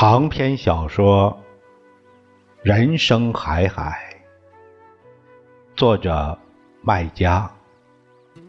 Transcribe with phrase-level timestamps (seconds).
[0.00, 1.38] 长篇小说
[2.66, 4.16] 《人生海海》，
[5.76, 6.38] 作者
[6.80, 7.50] 麦家，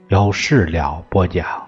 [0.07, 1.60] 由事了播讲。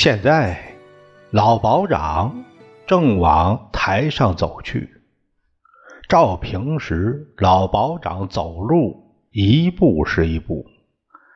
[0.00, 0.56] 现在，
[1.32, 2.44] 老保长
[2.86, 5.02] 正往台上走去。
[6.08, 8.94] 照平时，老保长走路
[9.32, 10.64] 一步是一步，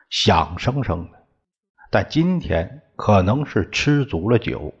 [0.09, 1.17] 响生生的。
[1.91, 4.73] 但今天可能是吃足了酒，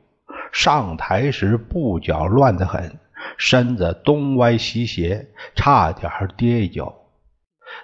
[0.53, 2.97] 上台时步脚乱得很，
[3.37, 6.95] 身子东歪西斜，差点跌一跤。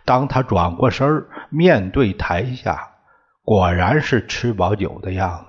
[0.06, 2.90] 当他转过身面对台下，
[3.44, 5.48] 果然是吃饱酒的样子。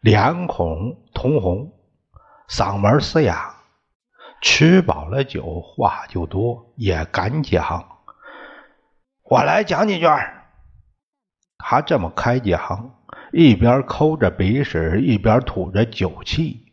[0.00, 1.72] 脸孔通红，
[2.48, 3.52] 嗓门嘶哑，
[4.40, 7.84] 吃饱了酒，话就多，也敢讲。
[9.24, 10.06] 我来讲几句。
[11.58, 12.94] 他这么开讲，
[13.32, 16.64] 一边抠着鼻屎，一边吐着酒气。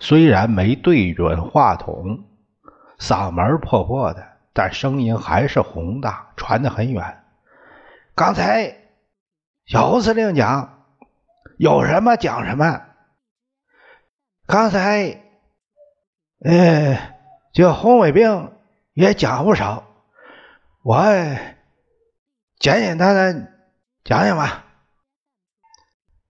[0.00, 2.24] 虽然没对准话筒，
[2.98, 7.22] 嗓门破破的，但声音还是洪大，传得很远。
[8.16, 8.76] 刚才
[9.66, 10.80] 小胡司令讲。
[11.62, 12.82] 有什么讲什么。
[14.48, 15.22] 刚才，
[16.44, 16.98] 呃，
[17.52, 18.50] 这红卫兵
[18.94, 19.84] 也讲不少，
[20.82, 21.00] 我
[22.58, 23.52] 简简单单
[24.02, 24.64] 讲讲吧。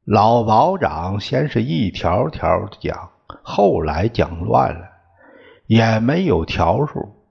[0.05, 3.12] 老保长先是一条条讲，
[3.43, 4.87] 后来讲乱了，
[5.67, 7.25] 也没有条数，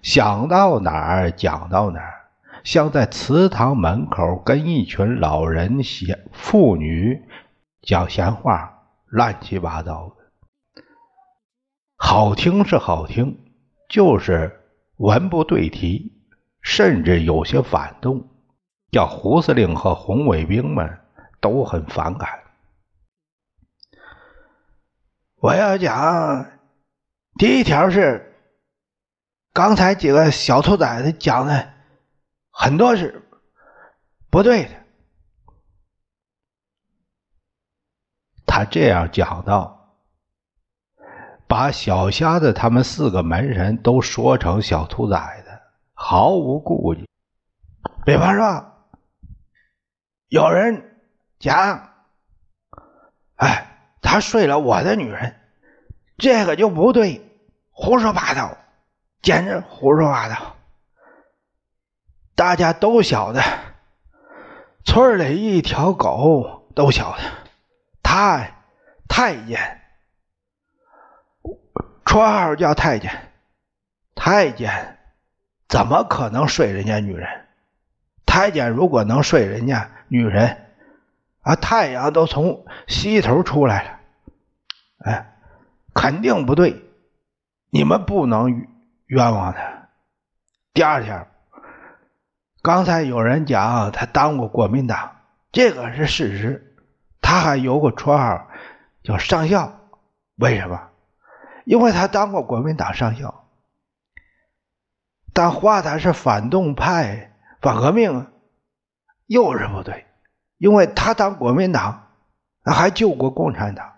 [0.00, 2.14] 想到哪儿讲到哪儿，
[2.62, 5.80] 像在祠堂门口跟一群老人
[6.30, 7.20] 妇女。
[7.82, 10.82] 讲闲话，乱七八糟的，
[11.96, 13.44] 好听是好听，
[13.88, 14.60] 就是
[14.98, 16.12] 文不对题，
[16.62, 18.28] 甚至有些反动，
[18.92, 21.00] 叫胡司令和红卫兵们
[21.40, 22.40] 都很反感。
[25.40, 26.52] 我要讲
[27.36, 28.32] 第一条是，
[29.52, 31.72] 刚才几个小兔崽子讲的
[32.52, 33.28] 很多是
[34.30, 34.81] 不对的。
[38.54, 39.96] 他这样讲道，
[41.48, 45.48] 把小瞎子他们四个门神都说成小兔崽子，
[45.94, 47.08] 毫无顾忌。
[48.04, 48.62] 比方说，
[50.28, 50.98] 有人
[51.38, 51.94] 讲
[53.36, 55.34] ：“哎，他睡了我的女人，
[56.18, 57.22] 这个就不对，
[57.70, 58.54] 胡说八道，
[59.22, 60.56] 简直胡说八道。”
[62.36, 63.40] 大家都晓得，
[64.84, 67.41] 村里一条狗都晓得。
[68.12, 68.52] 太
[69.08, 69.80] 太监，
[72.04, 73.10] 绰号叫太监。
[74.14, 74.98] 太监
[75.66, 77.26] 怎么可能睡人家女人？
[78.26, 80.66] 太监如果能睡人家女人，
[81.40, 84.00] 啊，太阳都从西头出来了，
[84.98, 85.34] 哎，
[85.94, 86.84] 肯定不对。
[87.70, 88.66] 你们不能
[89.06, 89.88] 冤枉他。
[90.74, 91.26] 第二条，
[92.60, 95.16] 刚才有人讲他当过国民党，
[95.50, 96.68] 这个是事实。
[97.22, 98.48] 他还有个绰号
[99.02, 99.72] 叫上校，
[100.36, 100.90] 为什么？
[101.64, 103.48] 因为他当过国民党上校。
[105.32, 108.30] 但话他是反动派、反革命，
[109.26, 110.04] 又是不对，
[110.58, 112.08] 因为他当国民党，
[112.64, 113.92] 还救过共产党，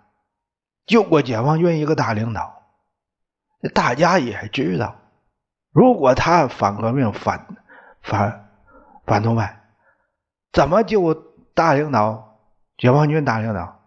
[0.87, 2.63] 救过解放军一个大领导。
[3.75, 4.95] 大家也知道，
[5.73, 7.57] 如果他反革命、反
[8.03, 8.51] 反
[9.07, 9.61] 反动派，
[10.53, 11.15] 怎么救
[11.55, 12.34] 大领导？
[12.77, 13.81] 解放军大领导，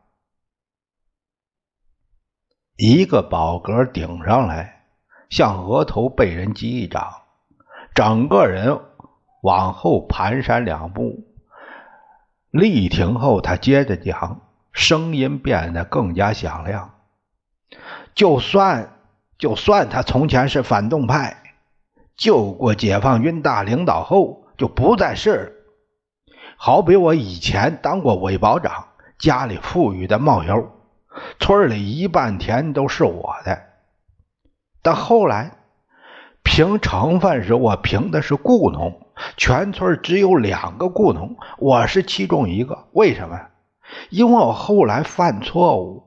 [2.78, 4.86] 一个饱嗝顶上来，
[5.30, 7.24] 向额头被人击一掌，
[7.94, 8.80] 整个人
[9.42, 11.26] 往后蹒跚两步。
[12.50, 14.40] 立停后，他接着讲，
[14.72, 16.96] 声音变得更加响亮。
[18.16, 18.98] 就算
[19.38, 21.44] 就算他从前是反动派，
[22.16, 25.57] 救过解放军大领导后，就不再是。
[26.60, 28.88] 好比我以前当过伪保长，
[29.20, 30.72] 家里富裕的冒油，
[31.40, 33.62] 村里一半田都是我的。
[34.82, 35.52] 但后来
[36.44, 39.00] 评成分时，我评的是雇农，
[39.38, 42.88] 全村只有两个雇农，我是其中一个。
[42.92, 43.40] 为什么？
[44.10, 46.04] 因为我后来犯错误，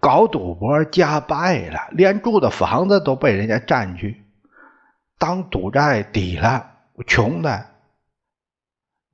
[0.00, 4.24] 搞赌博家败了，连住的房子都被人家占去，
[5.18, 6.66] 当赌债抵了，
[7.06, 7.75] 穷的。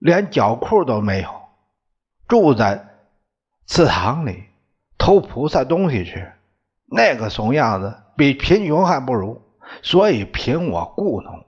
[0.03, 1.29] 连脚裤都没有，
[2.27, 2.89] 住在
[3.67, 4.43] 祠堂里
[4.99, 6.33] 偷菩萨东西吃，
[6.87, 9.41] 那个怂样子比贫穷还不如，
[9.81, 11.45] 所以凭我故农。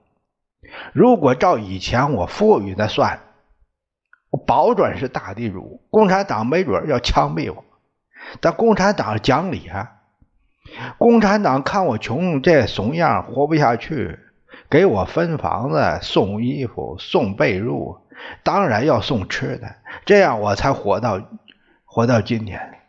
[0.93, 3.19] 如果照以前我富裕的算，
[4.29, 5.81] 我保准是大地主。
[5.89, 7.61] 共产党没准要枪毙我，
[8.39, 9.91] 但共产党讲理啊！
[10.97, 14.17] 共产党看我穷，这怂样活不下去，
[14.69, 17.99] 给我分房子、送衣服、送被褥，
[18.43, 19.75] 当然要送吃的，
[20.05, 21.21] 这样我才活到
[21.83, 22.79] 活到今天，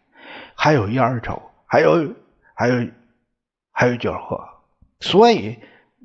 [0.54, 2.14] 还有烟抽，还有
[2.54, 2.88] 还有
[3.72, 4.40] 还有酒喝，
[5.00, 5.58] 所以。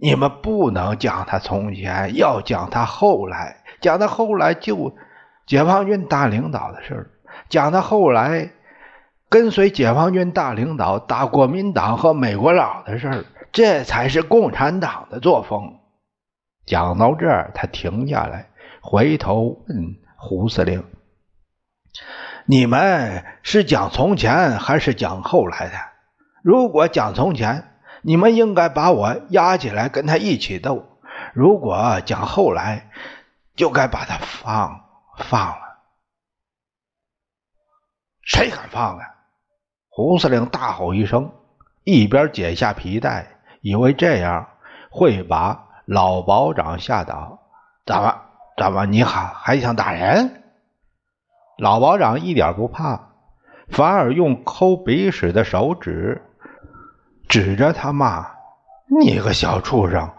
[0.03, 4.97] 你们不能讲他从前，要讲他后来，讲他后来就
[5.45, 7.11] 解放军大领导的事儿，
[7.49, 8.49] 讲他后来
[9.29, 15.79] 跟随解放军大领导打国民党和美国佬的事儿，这才是共产党的作风。
[16.65, 18.49] 讲到这儿，他停下来，
[18.81, 20.83] 回头问胡司令
[22.45, 25.73] ：“你们是讲从前还是讲后来的？
[26.43, 27.67] 如果讲从前。”
[28.03, 30.97] 你们应该把我押起来跟他一起斗。
[31.35, 32.89] 如果讲后来，
[33.55, 34.85] 就该把他放
[35.19, 35.77] 放了。
[38.23, 39.05] 谁敢放啊？
[39.87, 41.31] 胡司令大吼一声，
[41.83, 43.27] 一边解下皮带，
[43.61, 44.49] 以为这样
[44.89, 47.37] 会把老保长吓倒。
[47.85, 48.30] 咋了？
[48.57, 48.85] 怎么？
[48.85, 50.43] 你还还想打人？
[51.57, 53.09] 老保长一点不怕，
[53.69, 56.21] 反而用抠鼻屎的手指。
[57.27, 58.27] 指着他骂
[58.99, 60.09] ：“你个小畜生！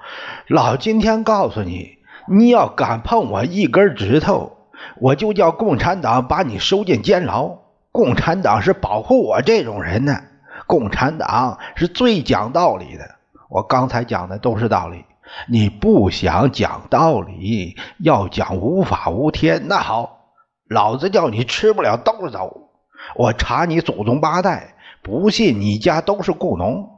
[0.49, 4.56] 老今天告诉你，你要敢碰我一根指头，
[4.99, 7.58] 我就叫共产党把你收进监牢。
[7.90, 10.23] 共产党是保护我这种人呢。
[10.67, 13.05] 共产党是最讲道理的。
[13.50, 15.05] 我刚才讲的都是道理。
[15.49, 20.20] 你不想讲道理，要讲无法无天，那好，
[20.69, 22.70] 老子叫你吃不了兜着走。
[23.17, 26.88] 我查你祖宗八代，不信你家都是雇农。”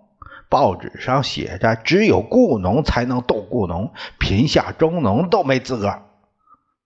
[0.50, 6.02] 报纸上写着，只有雇农才能斗雇农，贫下中农都没资格。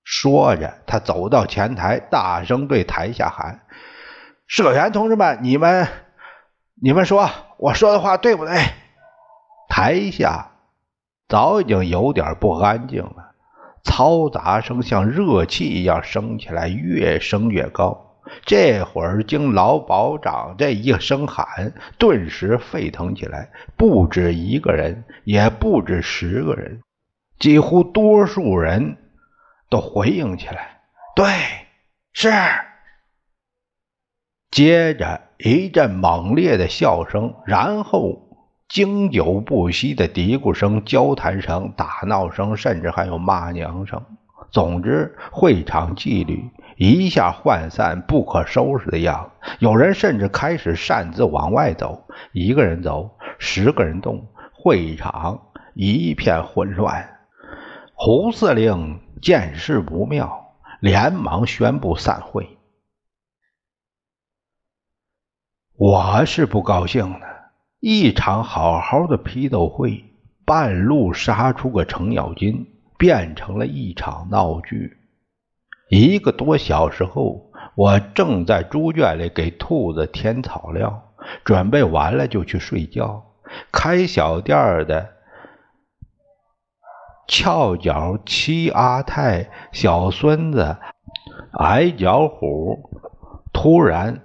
[0.04, 3.60] 说着，他走到前台，大声对台下喊
[4.46, 5.86] ：“社员同志们，你们，
[6.80, 7.28] 你们说
[7.58, 8.56] 我说的话对不对？”
[9.68, 10.52] 台下
[11.28, 13.32] 早已经有点不安静了，
[13.84, 18.06] 嘈杂声像热气一样升起来，越升越高。
[18.44, 23.50] 这会儿，经老保长这一声喊，顿时沸腾起来。
[23.76, 26.82] 不止一个人，也不止十个人，
[27.38, 28.98] 几乎多数人
[29.70, 30.80] 都回应起来
[31.16, 31.26] ：“对，
[32.12, 32.30] 是。”
[34.50, 38.27] 接着一阵猛烈的笑声，然后
[38.68, 44.04] 经久不息的嘀咕声、交谈声、打闹声，甚至还有骂娘声。
[44.50, 46.50] 总之，会场纪律。
[46.76, 49.32] 一下涣散，不可收拾的样。
[49.58, 57.18] 有人甚至开始擅自往外走，一个人走，十个人动，会场一片混乱。
[57.94, 62.58] 胡司令见势不妙，连忙宣布散会。
[65.74, 67.27] 我是不高兴的，
[67.80, 70.04] 一场好好的批斗会，
[70.44, 72.66] 半路杀出个程咬金，
[72.98, 74.96] 变成了一场闹剧。
[75.88, 81.12] 一个多小时后，我正在猪圈里给兔子添草料，
[81.44, 83.24] 准备完了就去睡觉。
[83.70, 85.10] 开小店的
[87.28, 90.76] 翘脚七阿泰小孙子
[91.52, 92.90] 矮脚虎
[93.52, 94.20] 突然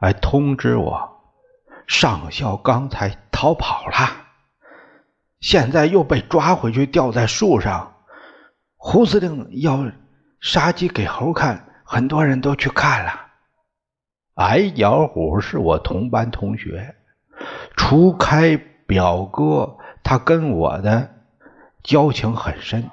[0.00, 1.07] 来通知我，
[1.88, 3.92] 上校刚才逃跑了，
[5.40, 7.96] 现在又被抓回去吊在树上。
[8.76, 9.90] 胡司令要。
[10.40, 13.26] 杀鸡给猴看，很多人都去看了。
[14.34, 16.94] 矮脚虎是我同班同学，
[17.76, 21.10] 除开表哥，他跟我的
[21.82, 22.88] 交情很深。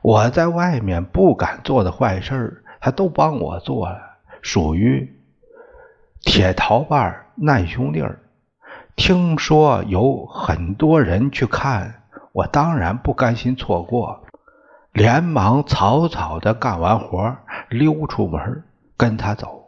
[0.00, 3.98] 我在外面不敢做的坏事，他都帮我做了，
[4.42, 5.20] 属于
[6.20, 8.02] 铁桃瓣难兄弟。
[8.94, 14.24] 听说有很多人去看，我当然不甘心错过。
[14.92, 17.36] 连忙草草的干完活，
[17.70, 18.62] 溜出门
[18.96, 19.62] 跟他走。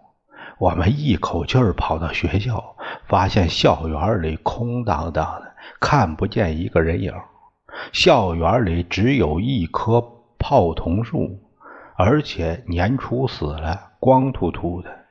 [0.59, 2.76] 我们一口气儿跑到学校，
[3.09, 7.12] 发现校园里空荡荡的，看不见一个人影。
[7.92, 10.04] 校园里只有一棵
[10.38, 11.40] 泡桐树，
[11.97, 15.03] 而且年初死了，光秃秃的。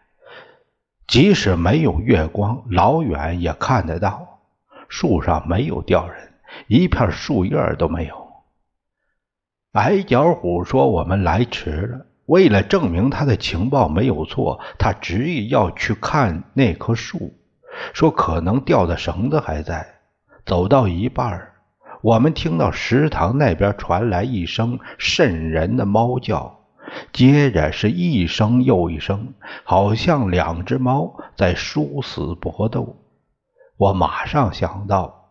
[1.08, 4.40] 即使没有月光，老远也看得到。
[4.88, 6.34] 树上没有吊人，
[6.68, 8.28] 一片树叶都没有。
[9.74, 17.34] 矮脚虎说：“我们来迟了，为了证明他的情报没有错，他执意要去看那棵树，
[17.94, 19.96] 说可能吊的绳子还在。
[20.46, 21.50] 走到一半
[22.02, 26.63] 我们听到食堂那边传来一声瘆人的猫叫，
[27.12, 29.34] 接着是一声又一声，
[29.64, 32.98] 好像两只猫在殊死搏斗。
[33.78, 35.30] 我马上想到，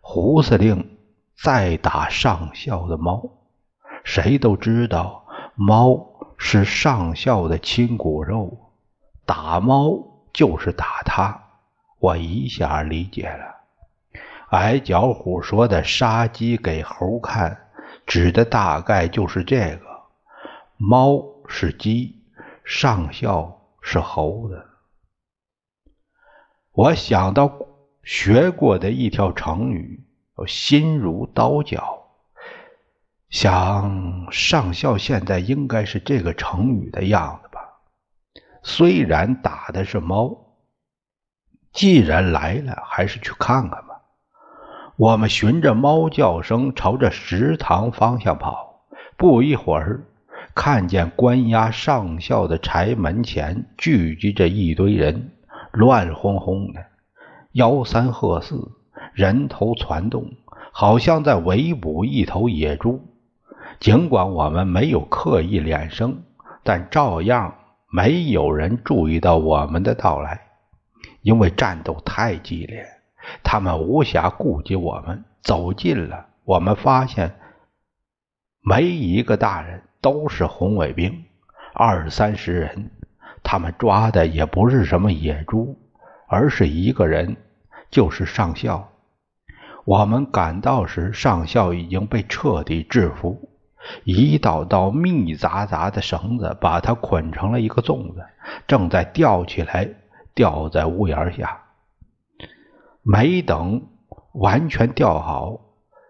[0.00, 0.98] 胡司令
[1.36, 3.22] 在打上校的猫。
[4.04, 8.72] 谁都知道，猫是上校的亲骨肉，
[9.26, 9.92] 打猫
[10.32, 11.42] 就是打他。
[11.98, 13.56] 我一下理解了。
[14.50, 17.68] 矮脚虎说的“杀鸡给猴看”，
[18.06, 19.86] 指的大概就是这个：
[20.82, 22.24] 猫是鸡，
[22.64, 24.64] 上校是猴子。
[26.72, 27.52] 我想到
[28.02, 30.06] 学过的一条成语
[30.48, 32.06] ，“心如刀绞”，
[33.28, 37.60] 想上校现在应该是这个成语的样子吧。
[38.62, 40.56] 虽然打的是猫，
[41.72, 44.00] 既然来了，还是去看看吧。
[44.96, 48.86] 我们循着猫叫声朝着食堂方向跑，
[49.18, 50.06] 不一会儿，
[50.54, 55.30] 看见关押上校的柴门前聚集着一堆人，
[55.72, 56.84] 乱哄哄的，
[57.54, 58.70] 吆三喝四，
[59.14, 60.32] 人头攒动，
[60.72, 63.06] 好像在围捕一头野猪。
[63.78, 66.22] 尽管我们没有刻意敛声，
[66.62, 67.54] 但照样
[67.90, 70.40] 没有人注意到我们的到来，
[71.22, 72.84] 因为战斗太激烈。
[73.42, 77.36] 他们无暇顾及我们，走近了，我们发现
[78.60, 81.24] 没一个大人，都是红卫兵，
[81.74, 82.90] 二三十人。
[83.42, 85.78] 他们抓的也不是什么野猪，
[86.28, 87.36] 而是一个人，
[87.90, 88.88] 就是上校。
[89.84, 93.48] 我们赶到时，上校已经被彻底制服，
[94.04, 98.22] 一道道密匝匝的绳子把他捆成了一个粽子，
[98.66, 99.88] 正在吊起来，
[100.34, 101.62] 吊在屋檐下。
[103.02, 103.82] 没等
[104.32, 105.58] 完全吊好，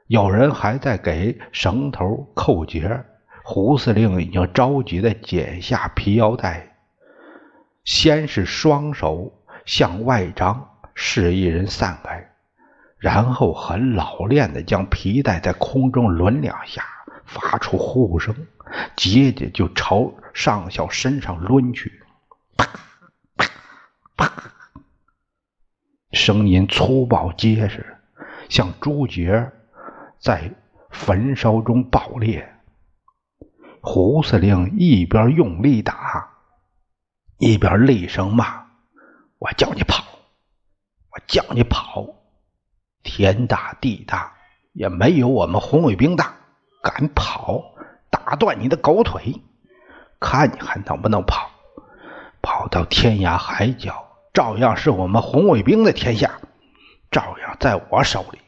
[0.09, 3.05] 有人还在给绳头扣结。
[3.43, 6.77] 胡司令已经着急的解下皮腰带，
[7.85, 9.33] 先是双手
[9.65, 12.31] 向外张，示意人散开，
[12.99, 16.85] 然后很老练的将皮带在空中抡两下，
[17.25, 18.35] 发出呼呼声，
[18.95, 22.03] 接着就朝上校身上抡去，
[22.57, 22.67] 啪
[23.37, 23.49] 啪
[24.17, 24.33] 啪。
[26.13, 27.97] 声音粗暴结实，
[28.49, 29.51] 像猪节
[30.19, 30.53] 在
[30.91, 32.47] 焚烧中爆裂。
[33.83, 36.31] 胡司令一边用力打，
[37.39, 38.67] 一边厉声骂
[39.39, 40.05] ：“我叫你跑，
[41.11, 42.07] 我叫你跑！
[43.03, 44.35] 天大地大，
[44.73, 46.35] 也没有我们红卫兵大。
[46.83, 47.75] 敢跑，
[48.11, 49.41] 打断你的狗腿！
[50.21, 51.51] 看你还能不能跑？
[52.43, 56.39] 跑到天涯海角！”照样是我们红卫兵的天下，
[57.11, 58.39] 照样在我手里，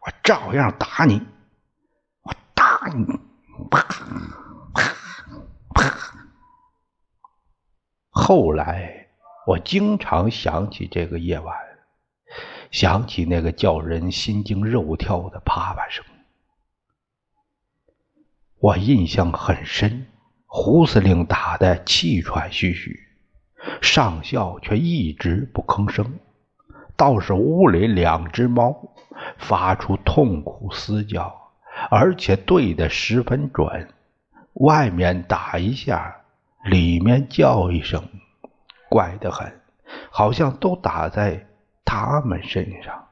[0.00, 1.22] 我照样打你，
[2.22, 3.06] 我打你，
[3.70, 3.86] 啪！
[8.10, 9.08] 后来
[9.46, 11.56] 我经常想起这个夜晚，
[12.70, 16.04] 想起那个叫人心惊肉跳的啪啪声，
[18.58, 20.06] 我印象很深。
[20.54, 23.08] 胡司令打的气喘吁吁。
[23.80, 26.18] 上校却一直不吭声，
[26.94, 28.94] 倒是屋里两只猫
[29.38, 31.52] 发出痛苦嘶叫，
[31.90, 33.88] 而且对得十分准。
[34.54, 36.16] 外面打一下，
[36.64, 38.02] 里面叫一声，
[38.88, 39.60] 怪得很，
[40.10, 41.46] 好像都打在
[41.84, 43.08] 他们身上。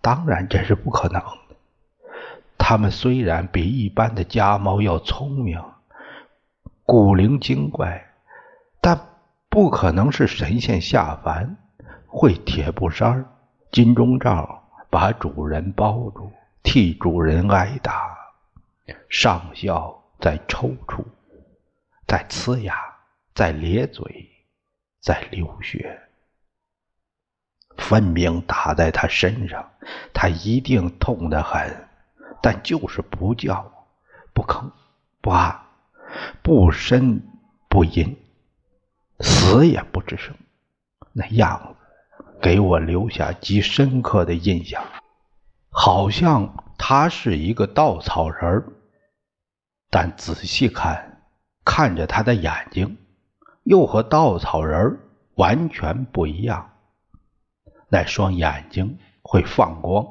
[0.00, 1.56] 当然这是不可能的。
[2.58, 5.62] 他们虽然比一般的家猫要聪明、
[6.84, 8.06] 古灵精怪，
[8.80, 9.00] 但。
[9.50, 11.56] 不可能是神仙下凡，
[12.08, 13.24] 会铁布衫、
[13.70, 16.32] 金钟罩，把主人包住，
[16.64, 18.18] 替主人挨打。
[19.08, 21.04] 上校在抽搐，
[22.06, 22.74] 在呲牙，
[23.34, 24.26] 在咧嘴，
[24.98, 26.00] 在流血，
[27.76, 29.70] 分明打在他身上，
[30.14, 31.86] 他一定痛得很，
[32.40, 33.70] 但就是不叫，
[34.32, 34.70] 不吭，
[35.20, 35.68] 不啊，
[36.42, 37.20] 不呻
[37.68, 38.16] 不吟。
[39.20, 40.34] 死也不吱声，
[41.12, 44.82] 那样子给我留下极深刻的印象，
[45.68, 48.72] 好像他是一个稻草人儿
[49.94, 51.22] 但仔细看，
[51.64, 52.98] 看着他的眼睛，
[53.62, 54.98] 又和稻草人
[55.36, 56.72] 完全不一样。
[57.88, 60.04] 那双眼睛会放光、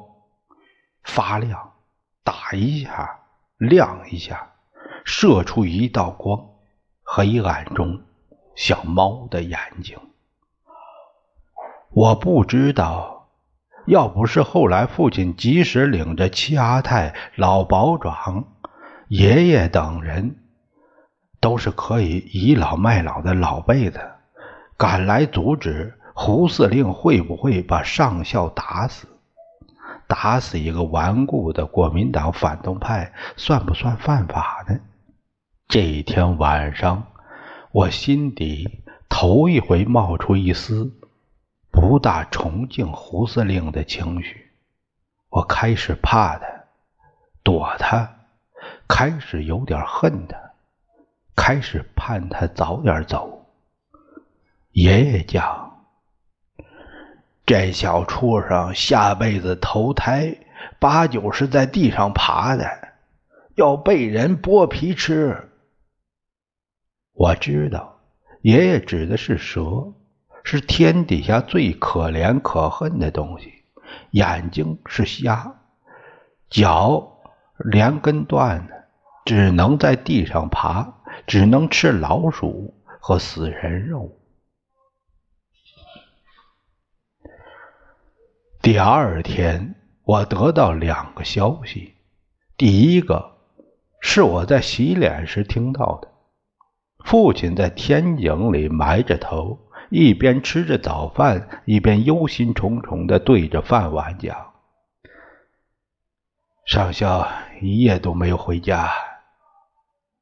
[1.02, 1.74] 发亮，
[2.22, 3.20] 打一下
[3.58, 4.52] 亮一下，
[5.04, 6.42] 射出一道光。
[7.02, 8.04] 黑暗中
[8.56, 9.98] 像猫的眼睛。
[11.90, 13.28] 我不知道，
[13.86, 18.53] 要不是后来父亲及时领着七阿泰、老保长、
[19.16, 20.34] 爷爷等人，
[21.38, 24.00] 都是可以倚老卖老的老辈子，
[24.76, 29.06] 赶来阻止胡司令，会不会把上校打死？
[30.08, 34.80] 打死一个顽固的国民党反动派，算不算犯法呢？
[35.68, 37.06] 这一天晚上，
[37.70, 40.92] 我心底头一回冒出一丝。
[41.70, 44.50] 不大崇敬胡司令的情绪，
[45.28, 46.46] 我开始怕他，
[47.44, 48.13] 躲他，
[48.96, 50.38] 开始有点恨他，
[51.34, 53.44] 开始盼他早点走。
[54.70, 55.84] 爷爷讲，
[57.44, 60.36] 这小畜生下辈子投胎，
[60.78, 62.64] 八九是在地上爬的，
[63.56, 65.50] 要被人剥皮吃。
[67.14, 67.98] 我知道，
[68.42, 69.92] 爷爷指的是蛇。
[70.44, 73.64] 是天底下最可怜可恨的东西，
[74.10, 75.56] 眼睛是瞎，
[76.48, 77.18] 脚
[77.56, 78.83] 连根断的，
[79.24, 80.94] 只能在地上爬，
[81.26, 84.20] 只能吃老鼠和死人肉。
[88.60, 91.94] 第二天，我得到两个消息，
[92.56, 93.38] 第一个
[94.00, 96.08] 是我在洗脸时听到的，
[97.04, 99.60] 父亲在天井里埋着头。
[99.90, 104.54] 一边吃着早饭，一边忧心忡忡的对着饭碗讲
[106.66, 107.28] ：“上校
[107.60, 108.90] 一夜都没有回家，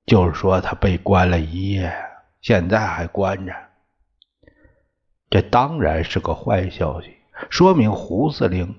[0.07, 1.93] 就是说他被关了一夜，
[2.41, 3.53] 现在还关着。
[5.31, 7.15] 这当然是个坏消息，
[7.49, 8.75] 说明胡司令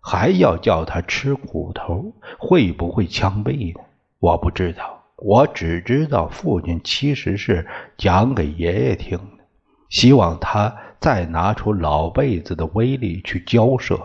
[0.00, 3.84] 还要叫他吃苦头，会不会枪毙呢？
[4.18, 7.66] 我不知道，我只知道父亲其实是
[7.98, 9.44] 讲给爷爷听的。”
[9.90, 14.00] 希望他再拿出老辈子的威力去交涉，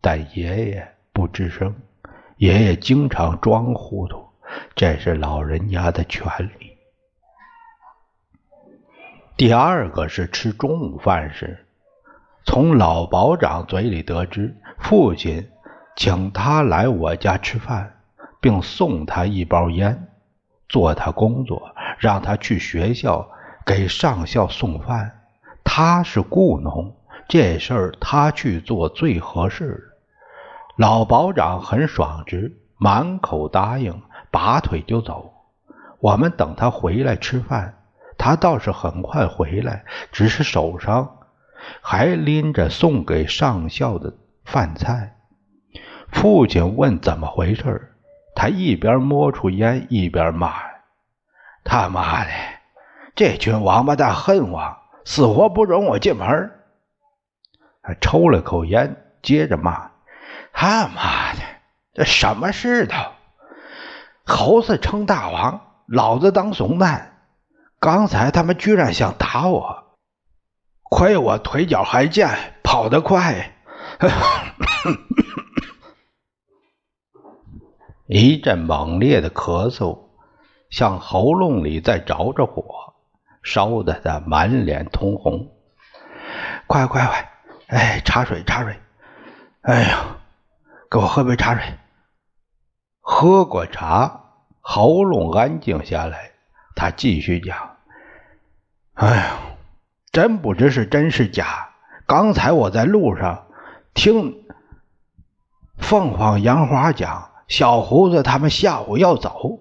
[0.00, 1.74] 但爷爷不吱声。
[2.36, 4.25] 爷爷经常装糊涂，
[4.74, 6.26] 这是老人家的权
[6.58, 6.76] 利。
[9.36, 11.66] 第二个是吃中午饭时，
[12.44, 15.50] 从老保长嘴里得知，父亲
[15.94, 18.00] 请他来我家吃饭，
[18.40, 20.08] 并送他一包烟，
[20.68, 23.28] 做他工作，让他去学校
[23.64, 25.22] 给上校送饭。
[25.64, 26.96] 他是雇农，
[27.28, 29.92] 这事儿他去做最合适。
[30.76, 34.02] 老保长很爽直，满口答应，
[34.36, 35.32] 拔腿就走。
[35.98, 37.78] 我们等他回来吃饭，
[38.18, 41.20] 他倒是很快回来，只是手上
[41.80, 44.12] 还拎着送给上校的
[44.44, 45.16] 饭菜。
[46.12, 47.94] 父亲问怎么回事，
[48.34, 50.52] 他一边摸出烟，一边骂
[51.64, 52.30] ：“他妈的，
[53.14, 56.50] 这群王八蛋恨我！”死活不准我进门
[57.80, 59.92] 他抽了口烟，接着骂
[60.52, 61.40] ：“他妈的，
[61.94, 63.14] 这什么世道？
[64.26, 67.12] 猴子称大王，老子当怂蛋。
[67.78, 69.96] 刚才他们居然想打我，
[70.82, 72.28] 亏我腿脚还健，
[72.62, 73.54] 跑得快。
[78.08, 80.08] ”一阵猛烈的咳嗽，
[80.70, 82.64] 像喉咙里在着着火。
[83.42, 85.52] 烧得他满脸通红，
[86.66, 87.30] 快快快！
[87.68, 88.76] 哎，茶水茶水！
[89.62, 90.16] 哎呀，
[90.90, 91.62] 给我喝杯茶水。
[93.08, 94.20] 喝过茶，
[94.60, 96.32] 喉咙安静下来，
[96.74, 97.76] 他继续讲
[98.94, 99.38] ：“哎呀，
[100.10, 101.68] 真不知是真是假。
[102.04, 103.46] 刚才我在路上
[103.94, 104.44] 听
[105.78, 109.60] 凤凰杨花讲，小胡子他们下午要走。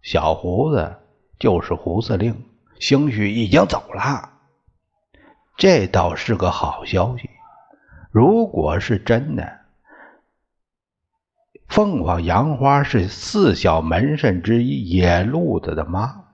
[0.00, 0.96] 小胡子
[1.40, 2.46] 就是胡司令。”
[2.78, 4.30] 兴许已经走了，
[5.56, 7.28] 这倒是个好消息。
[8.12, 9.59] 如果是真的，
[11.70, 16.24] 凤凰杨花是四小门神之一野路子的妈，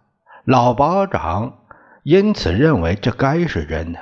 [0.45, 1.59] 老保长
[2.03, 4.01] 因此认为这该是真的。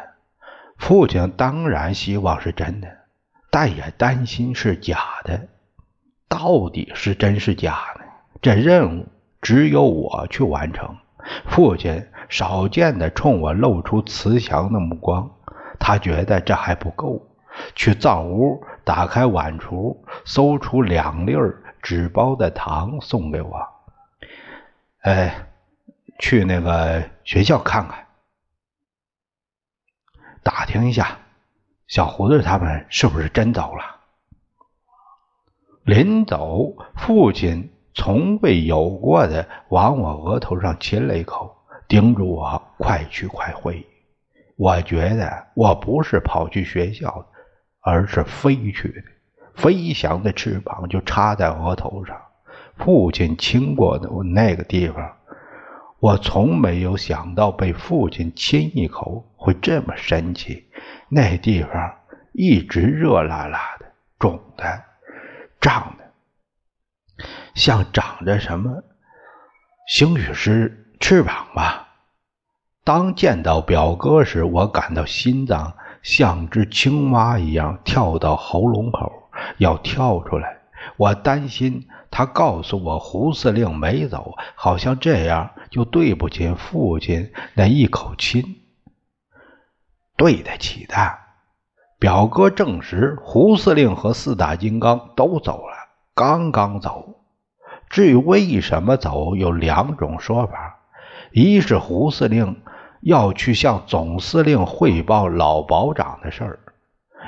[0.78, 2.86] 父亲当然希望是真的，
[3.50, 5.48] 但也担心是假的。
[6.28, 8.04] 到底是真是假呢？
[8.40, 9.06] 这任务
[9.42, 10.96] 只有我去完成。
[11.46, 12.06] 父亲。
[12.30, 15.30] 少见的冲我露出慈祥的目光，
[15.78, 17.33] 他觉得这还不够，
[17.74, 21.34] 去灶屋打开碗橱，搜出两粒
[21.82, 23.68] 纸包的糖送给我。
[25.00, 25.48] 哎，
[26.18, 28.06] 去那个学校看看，
[30.42, 31.18] 打听一下，
[31.86, 33.82] 小胡子他们是不是真走了？
[35.84, 41.54] 临走，父亲从未有过的往我额头上亲了一口。
[41.86, 43.86] 叮嘱我快去快回。
[44.56, 47.26] 我觉得我不是跑去学校，
[47.84, 49.02] 而是飞去的。
[49.54, 52.20] 飞翔的翅膀就插在额头上。
[52.76, 55.16] 父亲亲过的那个地方，
[56.00, 60.68] 我从没有想到被父亲亲一口会这么神奇。
[61.08, 61.94] 那地方
[62.32, 63.86] 一直热辣辣的，
[64.18, 64.82] 肿的，
[65.60, 68.82] 胀的，像长着什么
[69.86, 71.88] 星陨石翅膀吧。
[72.82, 79.10] 当见到表哥时，我感到心脏像只青蛙一样跳到喉咙口，
[79.56, 80.58] 要跳出来。
[80.98, 88.44] 我担心他告诉我胡司令没走，好像这样就对不起父亲那一口亲。
[90.16, 90.94] 对得起的。
[91.98, 95.74] 表哥证实，胡司令和四大金刚都走了，
[96.14, 97.14] 刚刚走。
[97.88, 100.80] 至于为什么走，有两种说法：
[101.32, 102.62] 一是胡司令
[103.04, 106.58] 要去向总司令汇报老保长的事儿。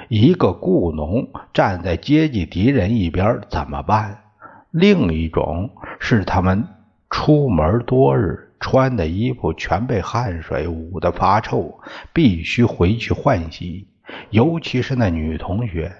[0.08, 4.24] 一个雇农站在阶级敌人一边怎么办？
[4.70, 6.66] 另一种是他们
[7.10, 11.78] 出门多日，穿的衣服全被汗水捂得发臭，
[12.14, 13.86] 必须回去换洗。
[14.30, 15.94] 尤其是那女同学，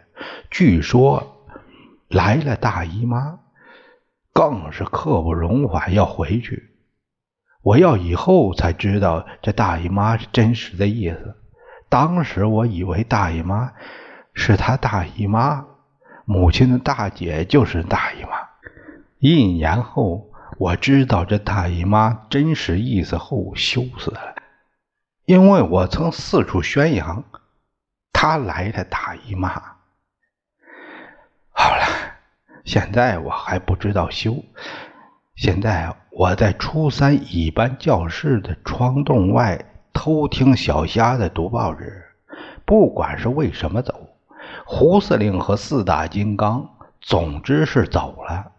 [0.50, 1.42] 据说
[2.08, 3.40] 来了大姨妈，
[4.32, 6.70] 更是刻不容缓要回去。
[7.66, 11.36] 我要以后才知道这大姨妈是真实的意思。
[11.88, 13.72] 当时我以为大姨妈
[14.34, 15.66] 是她大姨妈，
[16.24, 18.38] 母亲的大姐就是大姨妈。
[19.18, 24.36] 一年后，我知道这大姨妈真实意思后，羞死了，
[25.24, 27.24] 因为我曾四处宣扬
[28.12, 29.50] 她来的大姨妈。
[31.50, 31.84] 好了，
[32.64, 34.36] 现在我还不知道羞。
[35.34, 39.62] 现在我在初三乙班教室的窗洞外。
[39.92, 42.04] 偷听小虾子读报纸，
[42.66, 44.10] 不管是为什么走，
[44.66, 46.68] 胡司令和四大金刚，
[47.00, 48.52] 总之是走了。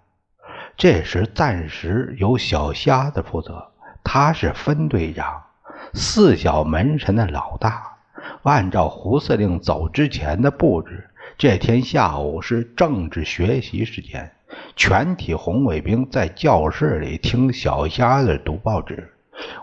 [0.76, 3.72] 这时暂时由小瞎子负责，
[4.04, 5.44] 他是分队长，
[5.94, 7.84] 四小门神的老大。
[8.42, 14.32] 按照胡司令走之前的布置，这天下午是政治学习时间，
[14.76, 19.14] 全体红卫兵在教室里听小瞎子读报纸。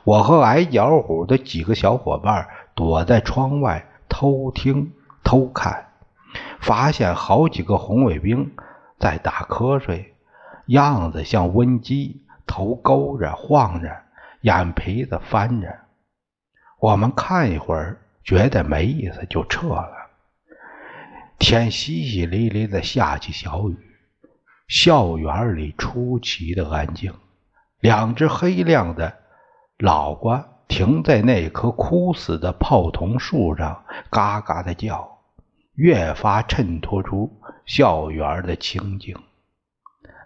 [0.04, 4.92] 我和矮脚虎的几个小伙伴躲在窗外偷听
[5.24, 5.86] 偷看，
[6.60, 8.52] 发现好几个红卫兵
[8.98, 10.14] 在打瞌睡，
[10.66, 13.90] 样子像瘟鸡，头勾着晃着，
[14.42, 15.78] 眼皮子翻着。
[16.78, 19.90] 我们看一会儿，觉得没意思，就撤了。
[21.38, 23.76] 天淅淅沥沥的下起小雨，
[24.66, 27.12] 校园里出奇的安静，
[27.80, 29.14] 两只黑亮的。
[29.78, 35.18] 老瓜停在那棵枯死的泡桐树上，嘎嘎的叫，
[35.74, 39.16] 越发衬托出校园的清静。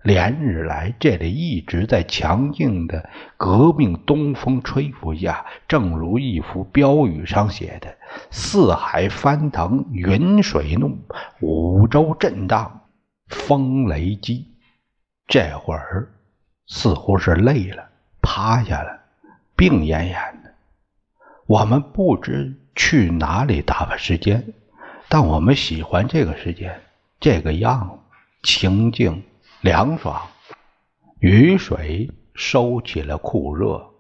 [0.05, 7.97] 连日来，这里一直在强劲的革命东风吹拂下，正如一幅标语上写的
[8.31, 10.97] ：“四海翻腾，云水怒，
[11.41, 12.83] 五洲震荡，
[13.29, 14.47] 风雷激。”
[15.29, 16.11] 这会儿
[16.67, 17.89] 似乎是累了，
[18.23, 18.99] 趴下了。
[19.55, 20.55] 病恹恹的，
[21.47, 24.55] 我们不知去哪里打发时间，
[25.09, 26.81] 但我们喜欢这个时间，
[27.19, 27.99] 这个样子，
[28.45, 29.25] 清静
[29.61, 30.29] 凉爽。
[31.19, 33.91] 雨水收起了酷热，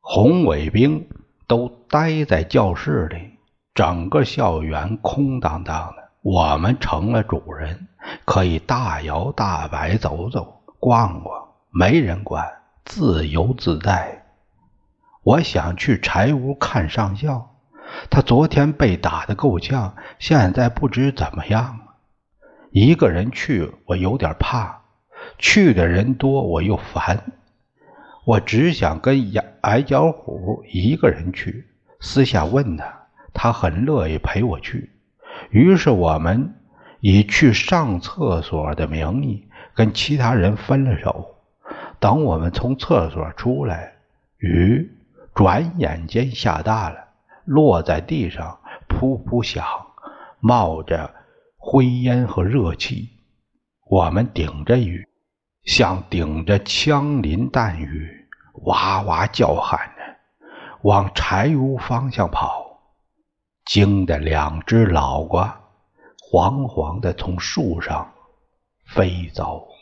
[0.00, 1.06] 红卫兵
[1.46, 3.30] 都待在教室里，
[3.74, 6.02] 整个校园空荡荡的。
[6.22, 7.86] 我们成了主人，
[8.24, 12.46] 可以大摇大摆走走逛逛，没人管，
[12.84, 14.24] 自由自在。
[15.22, 17.56] 我想去柴屋看上校，
[18.10, 21.94] 他昨天被打得够呛，现在不知怎么样了。
[22.70, 24.82] 一个人去，我有点怕；
[25.38, 27.32] 去的人多，我又烦。
[28.24, 31.68] 我只想跟矮脚虎一个人去。
[32.00, 34.90] 私下问他，他很乐意陪我去。
[35.50, 36.54] 于是我们
[37.06, 41.34] 以去上厕所的名义跟其他人分了手。
[42.00, 43.92] 等我们从厕所出来，
[44.38, 44.90] 雨。
[45.34, 47.08] 转眼间下大了，
[47.44, 49.62] 落在地上噗噗响，
[50.40, 51.12] 冒着
[51.58, 53.10] 灰烟和热气。
[53.90, 55.06] 我们顶着雨，
[55.64, 58.26] 像顶着枪林弹雨，
[58.64, 60.02] 哇哇叫喊着
[60.80, 62.64] 往柴屋方向跑，
[63.66, 65.63] 惊得两只老瓜
[66.36, 68.12] 黄黄的从树上
[68.84, 69.73] 飞走。